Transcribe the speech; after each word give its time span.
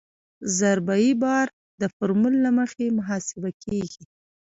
ضربه 0.59 0.95
یي 1.03 1.11
بار 1.23 1.47
د 1.81 1.83
فورمول 1.95 2.35
له 2.45 2.51
مخې 2.59 2.95
محاسبه 2.97 3.49
کیږي 3.63 4.03